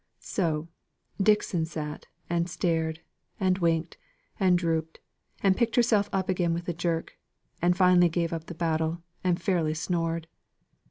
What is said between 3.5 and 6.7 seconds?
winked, and drooped, and picked herself up again with